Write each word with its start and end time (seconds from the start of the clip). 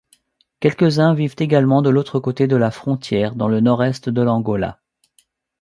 Quelques-uns 0.61 1.13
vivent 1.13 1.35
également 1.37 1.83
de 1.83 1.91
l'autre 1.91 2.19
côté 2.19 2.47
de 2.47 2.55
la 2.55 2.71
frontière, 2.71 3.35
dans 3.35 3.47
le 3.47 3.59
nord-est 3.59 4.09
de 4.09 4.21
l'Angola. 4.23 4.79